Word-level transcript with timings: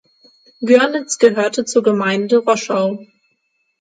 Görnitz 0.61 1.19
gehörte 1.19 1.63
zur 1.63 1.83
Gemeinde 1.83 2.37
Roschau. 2.37 3.05